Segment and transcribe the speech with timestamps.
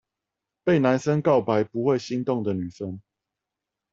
[0.63, 2.99] 被男生告白不會心動的女生